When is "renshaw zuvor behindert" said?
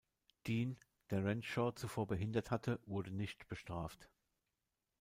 1.23-2.49